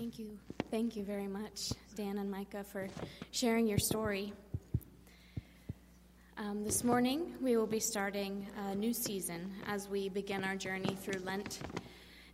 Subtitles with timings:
[0.00, 0.38] Thank you.
[0.70, 2.88] Thank you very much, Dan and Micah, for
[3.32, 4.32] sharing your story.
[6.38, 10.96] Um, this morning, we will be starting a new season as we begin our journey
[11.02, 11.58] through Lent.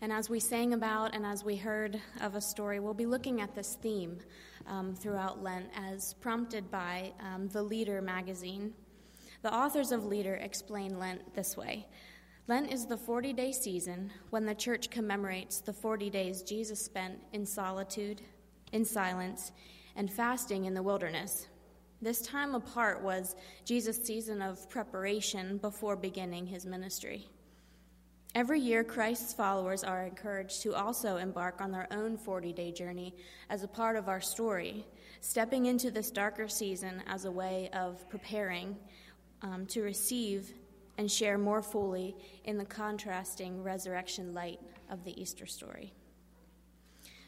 [0.01, 3.41] And as we sang about and as we heard of a story, we'll be looking
[3.41, 4.19] at this theme
[4.69, 8.75] um, throughout Lent as prompted by um, the Leader magazine.
[9.43, 11.89] The authors of Leader explain Lent this way
[12.49, 17.19] Lent is the 40 day season when the church commemorates the 40 days Jesus spent
[17.33, 18.23] in solitude,
[18.71, 19.51] in silence,
[19.97, 21.49] and fasting in the wilderness.
[22.01, 27.27] This time apart was Jesus' season of preparation before beginning his ministry.
[28.37, 33.17] Every year, Christ's followers are encouraged to also embark on their own 40 day journey
[33.51, 34.87] as a part of our story,
[35.21, 38.77] stepping into this darker season as a way of preparing
[39.43, 40.53] um, to receive
[40.99, 44.61] and share more fully in the contrasting resurrection light
[44.91, 45.93] of the Easter story.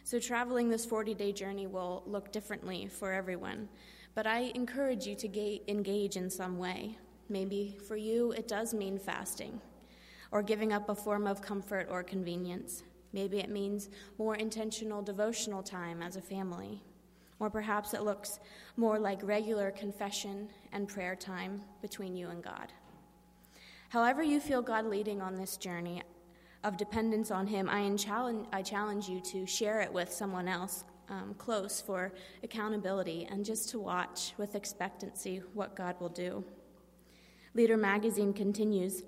[0.05, 3.69] So, traveling this 40 day journey will look differently for everyone,
[4.15, 6.97] but I encourage you to ga- engage in some way.
[7.29, 9.61] Maybe for you, it does mean fasting
[10.31, 12.85] or giving up a form of comfort or convenience.
[13.13, 13.89] Maybe it means
[14.19, 16.83] more intentional devotional time as a family.
[17.41, 18.41] Or perhaps it looks
[18.77, 22.73] more like regular confession and prayer time between you and God.
[23.89, 26.03] However, you feel God leading on this journey
[26.65, 30.85] of dependence on Him, I challenge, I challenge you to share it with someone else
[31.09, 36.45] um, close for accountability and just to watch with expectancy what God will do.
[37.55, 39.03] Leader magazine continues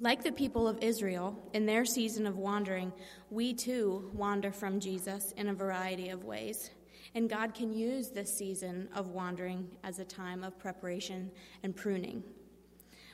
[0.00, 2.92] Like the people of Israel, in their season of wandering,
[3.30, 6.70] we too wander from Jesus in a variety of ways.
[7.14, 11.32] And God can use this season of wandering as a time of preparation
[11.62, 12.22] and pruning.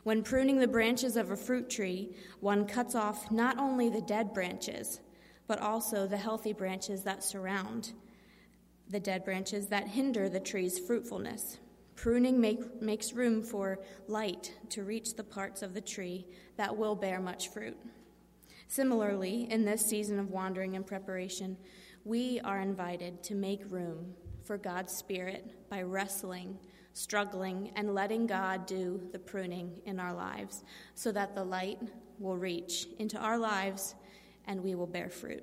[0.04, 4.34] When pruning the branches of a fruit tree, one cuts off not only the dead
[4.34, 5.00] branches,
[5.46, 7.92] but also the healthy branches that surround
[8.86, 11.58] the dead branches that hinder the tree's fruitfulness.
[11.96, 16.26] Pruning make, makes room for light to reach the parts of the tree
[16.58, 17.78] that will bear much fruit.
[18.68, 21.56] Similarly, in this season of wandering and preparation,
[22.04, 26.58] we are invited to make room for God's Spirit by wrestling
[26.94, 31.78] struggling, and letting God do the pruning in our lives so that the light
[32.18, 33.94] will reach into our lives
[34.46, 35.42] and we will bear fruit.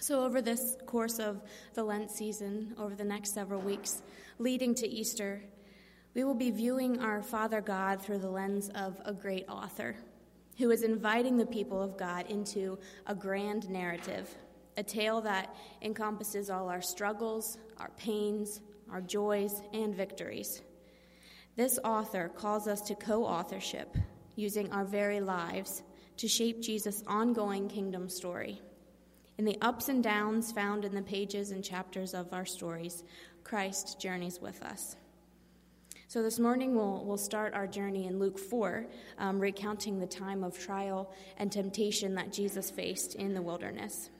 [0.00, 1.42] So, over this course of
[1.74, 4.02] the Lent season, over the next several weeks
[4.38, 5.44] leading to Easter,
[6.14, 9.94] we will be viewing our Father God through the lens of a great author
[10.58, 14.34] who is inviting the people of God into a grand narrative,
[14.76, 18.60] a tale that encompasses all our struggles, our pains,
[18.92, 20.62] our joys, and victories.
[21.56, 23.96] This author calls us to co authorship,
[24.36, 25.82] using our very lives
[26.18, 28.60] to shape Jesus' ongoing kingdom story.
[29.38, 33.02] In the ups and downs found in the pages and chapters of our stories,
[33.44, 34.96] Christ journeys with us.
[36.06, 38.86] So this morning we'll, we'll start our journey in Luke 4,
[39.18, 44.10] um, recounting the time of trial and temptation that Jesus faced in the wilderness.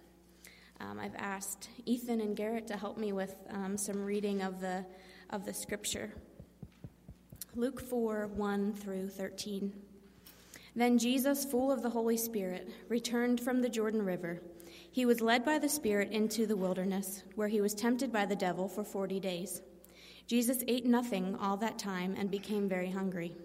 [0.83, 4.85] Um, I've asked Ethan and Garrett to help me with um, some reading of the,
[5.31, 6.13] of the scripture.
[7.55, 9.73] Luke 4 1 through 13.
[10.75, 14.43] Then Jesus, full of the Holy Spirit, returned from the Jordan River.
[14.91, 18.37] He was led by the Spirit into the wilderness, where he was tempted by the
[18.37, 19.63] devil for forty days.
[20.27, 23.37] Jesus ate nothing all that time and became very hungry.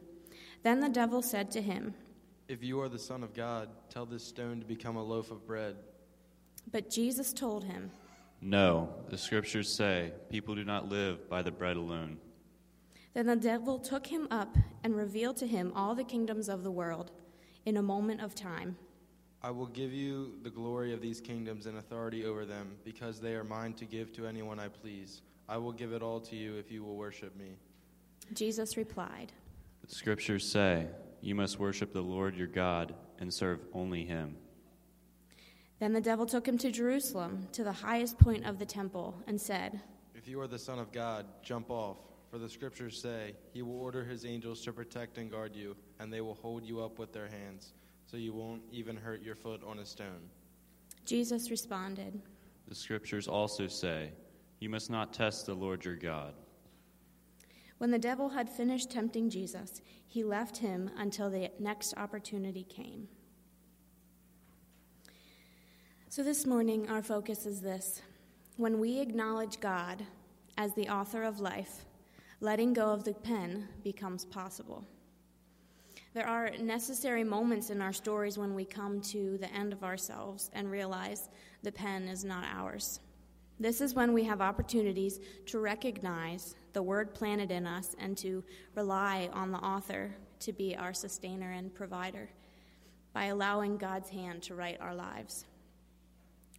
[0.64, 1.94] Then the devil said to him,
[2.48, 5.46] If you are the Son of God, tell this stone to become a loaf of
[5.46, 5.76] bread.
[6.72, 7.92] But Jesus told him,
[8.42, 12.18] No, the scriptures say, people do not live by the bread alone.
[13.14, 16.72] Then the devil took him up and revealed to him all the kingdoms of the
[16.72, 17.12] world
[17.66, 18.78] in a moment of time.
[19.42, 23.34] I will give you the glory of these kingdoms and authority over them, because they
[23.34, 25.22] are mine to give to anyone I please.
[25.48, 27.56] I will give it all to you if you will worship me.
[28.34, 29.32] Jesus replied,
[29.88, 30.88] The scriptures say,
[31.22, 34.36] You must worship the Lord your God and serve only him.
[35.80, 39.40] Then the devil took him to Jerusalem, to the highest point of the temple, and
[39.40, 39.80] said,
[40.16, 41.98] If you are the Son of God, jump off.
[42.32, 46.12] For the scriptures say, He will order His angels to protect and guard you, and
[46.12, 47.74] they will hold you up with their hands,
[48.06, 50.30] so you won't even hurt your foot on a stone.
[51.06, 52.22] Jesus responded,
[52.68, 54.12] The scriptures also say,
[54.60, 56.34] You must not test the Lord your God.
[57.78, 63.08] When the devil had finished tempting Jesus, he left him until the next opportunity came.
[66.18, 68.02] So, this morning, our focus is this.
[68.56, 70.02] When we acknowledge God
[70.58, 71.86] as the author of life,
[72.42, 74.84] letting go of the pen becomes possible.
[76.16, 80.50] There are necessary moments in our stories when we come to the end of ourselves
[80.54, 81.30] and realize
[81.62, 83.00] the pen is not ours.
[83.60, 88.44] This is when we have opportunities to recognize the word planted in us and to
[88.74, 92.28] rely on the author to be our sustainer and provider
[93.14, 95.46] by allowing God's hand to write our lives.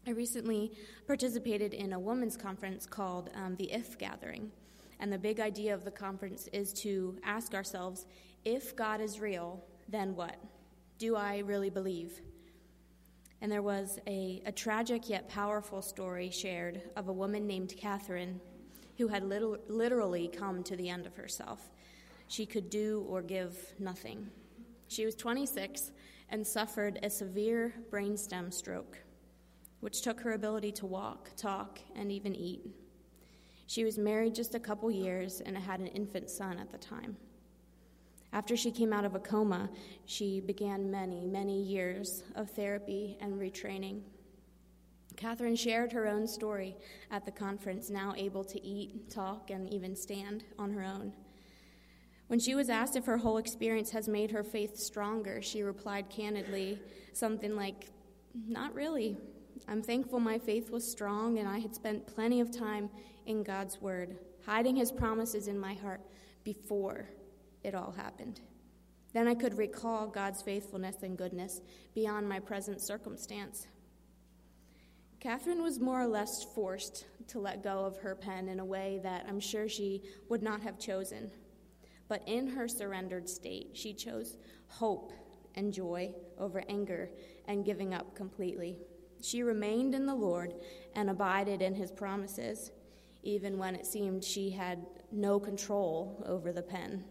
[0.08, 0.72] I recently
[1.06, 4.50] participated in a women's conference called um, the If Gathering.
[5.00, 8.06] And the big idea of the conference is to ask ourselves
[8.42, 10.36] if God is real, then what?
[10.96, 12.22] Do I really believe?
[13.42, 18.40] And there was a, a tragic yet powerful story shared of a woman named Catherine
[18.96, 21.68] who had little, literally come to the end of herself.
[22.28, 24.30] She could do or give nothing.
[24.88, 25.92] She was 26
[26.30, 28.96] and suffered a severe brainstem stroke,
[29.80, 32.66] which took her ability to walk, talk, and even eat.
[33.66, 37.16] She was married just a couple years and had an infant son at the time.
[38.32, 39.70] After she came out of a coma,
[40.04, 44.02] she began many, many years of therapy and retraining.
[45.16, 46.76] Catherine shared her own story
[47.10, 51.12] at the conference, now able to eat, talk, and even stand on her own.
[52.28, 56.10] When she was asked if her whole experience has made her faith stronger, she replied
[56.10, 56.78] candidly
[57.14, 57.86] something like,
[58.46, 59.16] Not really.
[59.66, 62.90] I'm thankful my faith was strong and I had spent plenty of time
[63.26, 66.00] in God's Word, hiding His promises in my heart
[66.44, 67.08] before
[67.64, 68.40] it all happened.
[69.12, 71.60] Then I could recall God's faithfulness and goodness
[71.94, 73.66] beyond my present circumstance.
[75.20, 79.00] Catherine was more or less forced to let go of her pen in a way
[79.02, 81.30] that I'm sure she would not have chosen.
[82.06, 84.36] But in her surrendered state, she chose
[84.68, 85.12] hope
[85.54, 87.10] and joy over anger
[87.46, 88.78] and giving up completely.
[89.22, 90.54] She remained in the Lord
[90.94, 92.70] and abided in his promises,
[93.22, 97.04] even when it seemed she had no control over the pen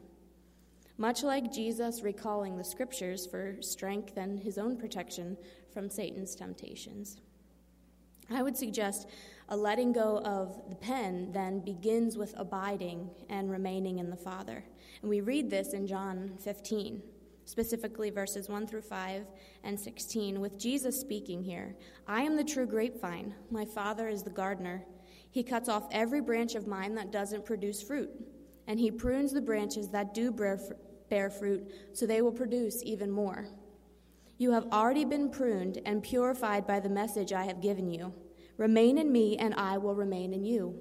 [0.98, 5.38] much like Jesus recalling the scriptures for strength and his own protection
[5.74, 7.18] from Satan's temptations.
[8.30, 9.08] I would suggest
[9.50, 14.64] a letting go of the pen then begins with abiding and remaining in the Father.
[15.02, 17.02] And we read this in John 15,
[17.48, 19.26] specifically verses 1 through 5
[19.64, 21.76] and 16, with Jesus speaking here
[22.08, 24.86] I am the true grapevine, my Father is the gardener.
[25.32, 28.10] He cuts off every branch of mine that doesn't produce fruit,
[28.68, 30.60] and he prunes the branches that do bear,
[31.10, 33.48] bear fruit, so they will produce even more.
[34.38, 38.14] You have already been pruned and purified by the message I have given you.
[38.58, 40.78] Remain in me, and I will remain in you.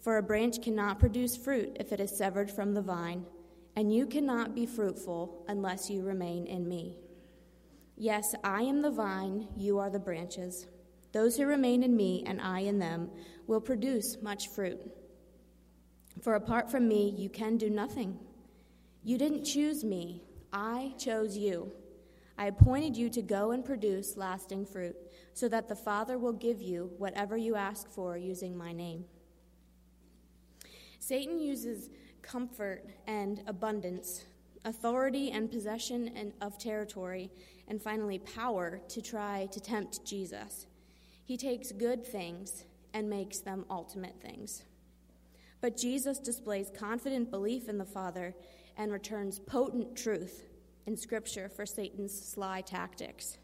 [0.00, 3.24] For a branch cannot produce fruit if it is severed from the vine,
[3.80, 6.98] and you cannot be fruitful unless you remain in me.
[7.96, 10.66] Yes, I am the vine, you are the branches.
[11.12, 13.08] Those who remain in me, and I in them,
[13.46, 14.78] will produce much fruit.
[16.20, 18.18] For apart from me, you can do nothing.
[19.02, 21.72] You didn't choose me, I chose you.
[22.36, 24.96] I appointed you to go and produce lasting fruit,
[25.32, 29.06] so that the Father will give you whatever you ask for using my name.
[30.98, 31.88] Satan uses
[32.22, 34.24] comfort and abundance,
[34.64, 37.30] authority and possession and of territory,
[37.68, 40.66] and finally power to try to tempt Jesus.
[41.24, 44.64] He takes good things and makes them ultimate things.
[45.60, 48.34] But Jesus displays confident belief in the Father
[48.76, 50.44] and returns potent truth
[50.86, 53.38] in Scripture for Satan's sly tactics.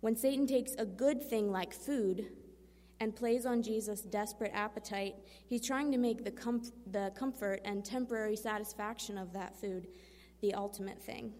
[0.00, 2.26] When Satan takes a good thing like food
[3.00, 5.14] and plays on Jesus' desperate appetite,
[5.46, 9.88] he's trying to make the, com- the comfort and temporary satisfaction of that food
[10.40, 11.32] the ultimate thing.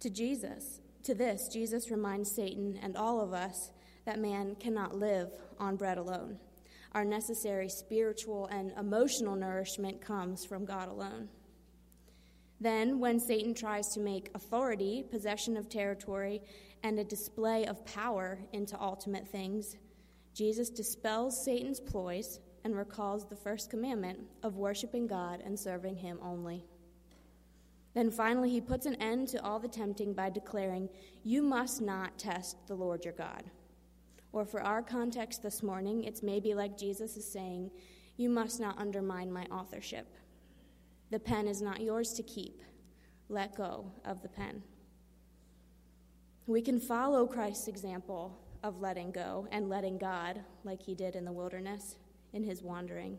[0.00, 3.70] To Jesus, to this, Jesus reminds Satan and all of us
[4.04, 6.38] that man cannot live on bread alone.
[6.92, 11.28] Our necessary spiritual and emotional nourishment comes from God alone.
[12.60, 16.40] Then, when Satan tries to make authority, possession of territory,
[16.82, 19.76] and a display of power into ultimate things,
[20.36, 26.18] Jesus dispels Satan's ploys and recalls the first commandment of worshiping God and serving Him
[26.22, 26.62] only.
[27.94, 30.90] Then finally, he puts an end to all the tempting by declaring,
[31.22, 33.44] You must not test the Lord your God.
[34.32, 37.70] Or for our context this morning, it's maybe like Jesus is saying,
[38.18, 40.06] You must not undermine my authorship.
[41.10, 42.60] The pen is not yours to keep.
[43.30, 44.62] Let go of the pen.
[46.46, 51.24] We can follow Christ's example of letting go and letting God, like he did in
[51.24, 51.96] the wilderness
[52.32, 53.16] in his wandering.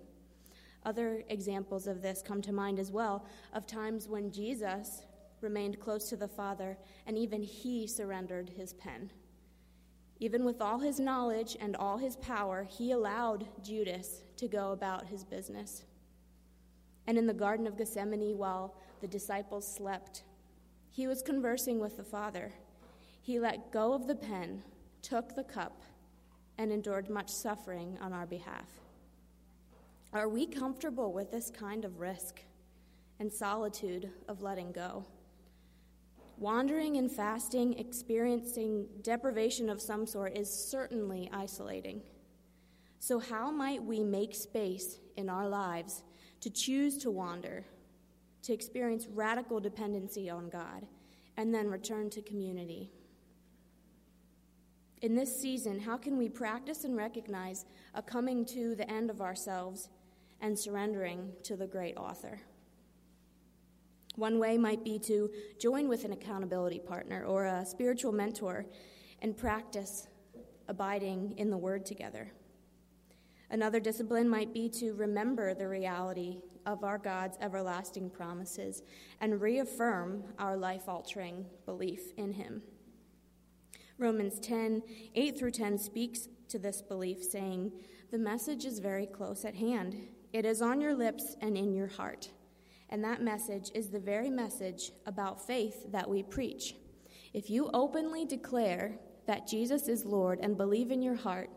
[0.84, 5.04] Other examples of this come to mind as well of times when Jesus
[5.39, 9.10] remained close to the Father and even he surrendered his pen.
[10.20, 15.08] Even with all his knowledge and all his power, he allowed Judas to go about
[15.08, 15.86] his business.
[17.06, 20.24] And in the Garden of Gethsemane, while the disciples slept,
[20.89, 22.51] He was conversing with the Father.
[23.22, 24.63] He let go of the pen,
[25.07, 25.83] took the cup,
[26.57, 28.67] and endured much suffering on our behalf.
[30.11, 32.41] Are we comfortable with this kind of risk
[33.19, 35.05] and solitude of letting go?
[36.37, 42.01] Wandering and fasting, experiencing deprivation of some sort, is certainly isolating.
[42.99, 46.03] So, how might we make space in our lives
[46.41, 47.63] to choose to wander,
[48.43, 50.85] to experience radical dependency on God,
[51.37, 52.91] and then return to community?
[55.01, 59.22] In this season, how can we practice and recognize a coming to the end of
[59.22, 59.89] ourselves
[60.42, 62.42] and surrendering to the great author?
[64.16, 68.66] One way might be to join with an accountability partner or a spiritual mentor
[69.22, 70.08] and practice
[70.68, 72.32] abiding in the Word together.
[73.51, 78.82] Another discipline might be to remember the reality of our God's everlasting promises
[79.22, 82.63] and reaffirm our life altering belief in Him.
[84.00, 84.84] Romans 10
[85.16, 87.72] 8 through 10 speaks to this belief, saying,
[88.12, 89.96] The message is very close at hand.
[90.34, 92.30] It is on your lips and in your heart.
[92.89, 96.75] And that message is the very message about faith that we preach.
[97.34, 101.50] If you openly declare that Jesus is Lord and believe in your heart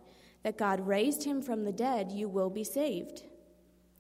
[0.42, 3.22] that God raised him from the dead, you will be saved.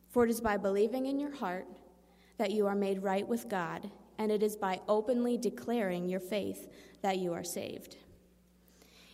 [0.08, 1.66] For it is by believing in your heart
[2.38, 6.68] that you are made right with God, and it is by openly declaring your faith
[7.02, 7.96] that you are saved.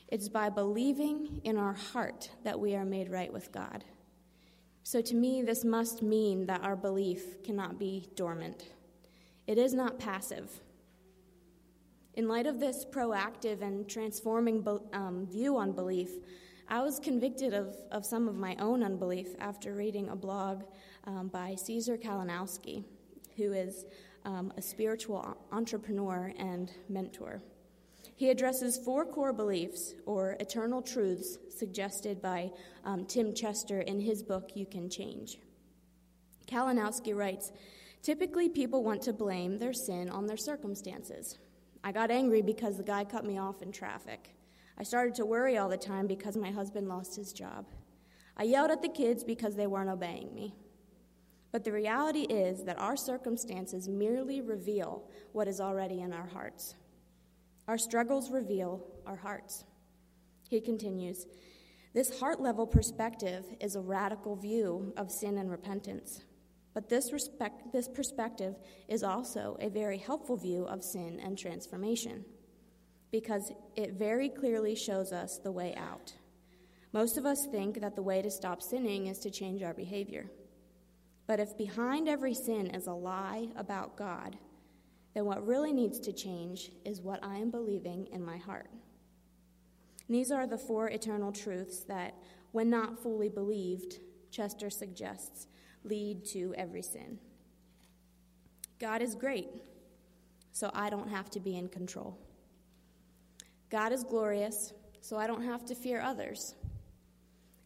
[0.08, 3.84] It is by believing in our heart that we are made right with God.
[4.84, 8.70] So to me, this must mean that our belief cannot be dormant.
[9.46, 10.60] It is not passive.
[12.14, 16.10] In light of this proactive and transforming um, view on belief,
[16.68, 20.62] I was convicted of, of some of my own unbelief after reading a blog
[21.04, 22.84] um, by Caesar Kalinowski,
[23.36, 23.86] who is
[24.24, 27.42] um, a spiritual entrepreneur and mentor.
[28.16, 32.50] He addresses four core beliefs or eternal truths suggested by
[32.82, 35.38] um, Tim Chester in his book, You Can Change.
[36.48, 37.52] Kalinowski writes
[38.02, 41.38] Typically, people want to blame their sin on their circumstances.
[41.84, 44.34] I got angry because the guy cut me off in traffic.
[44.78, 47.66] I started to worry all the time because my husband lost his job.
[48.36, 50.54] I yelled at the kids because they weren't obeying me.
[51.52, 56.76] But the reality is that our circumstances merely reveal what is already in our hearts.
[57.68, 59.64] Our struggles reveal our hearts.
[60.48, 61.26] He continues
[61.94, 66.20] This heart level perspective is a radical view of sin and repentance.
[66.74, 68.54] But this, respect, this perspective
[68.86, 72.24] is also a very helpful view of sin and transformation
[73.10, 76.12] because it very clearly shows us the way out.
[76.92, 80.30] Most of us think that the way to stop sinning is to change our behavior.
[81.26, 84.36] But if behind every sin is a lie about God,
[85.16, 88.68] then what really needs to change is what I am believing in my heart.
[90.06, 92.12] And these are the four eternal truths that,
[92.52, 95.46] when not fully believed, Chester suggests
[95.84, 97.18] lead to every sin.
[98.78, 99.48] God is great,
[100.52, 102.18] so I don't have to be in control.
[103.70, 106.56] God is glorious, so I don't have to fear others.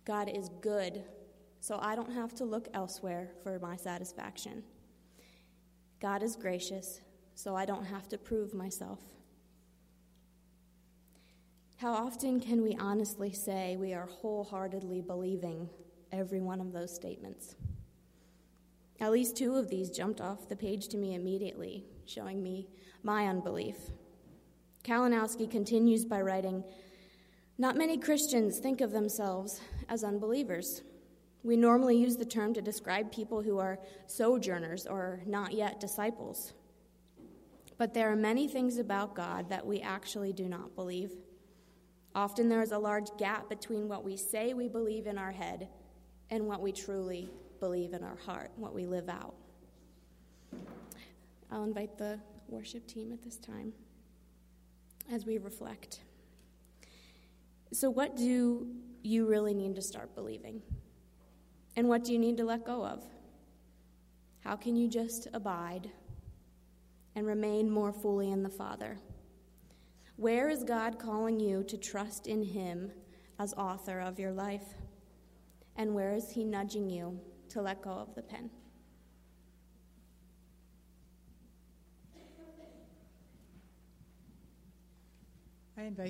[0.05, 1.03] God is good,
[1.59, 4.63] so I don't have to look elsewhere for my satisfaction.
[6.01, 7.01] God is gracious,
[7.43, 9.01] so I don't have to prove myself.
[11.79, 15.71] How often can we honestly say we are wholeheartedly believing
[16.13, 17.55] every one of those statements?
[19.01, 22.69] At least two of these jumped off the page to me immediately, showing me
[23.03, 23.77] my unbelief.
[24.85, 26.63] Kalinowski continues by writing
[27.57, 30.83] Not many Christians think of themselves as unbelievers.
[31.43, 36.53] We normally use the term to describe people who are sojourners or not yet disciples.
[37.81, 41.13] But there are many things about God that we actually do not believe.
[42.15, 45.67] Often there is a large gap between what we say we believe in our head
[46.29, 49.35] and what we truly believe in our heart, what we live out.
[51.51, 53.73] I'll invite the worship team at this time
[55.11, 56.01] as we reflect.
[57.73, 58.69] So, what do
[59.03, 60.61] you really need to start believing?
[61.77, 63.07] And what do you need to let go of?
[64.41, 65.91] How can you just abide
[67.15, 68.99] and remain more fully in the Father?
[70.17, 72.93] Where is God calling you to trust in Him
[73.39, 74.75] as author of your life?
[75.77, 77.19] And where is He nudging you
[77.51, 78.51] to let go of the pen?
[85.79, 86.09] I invite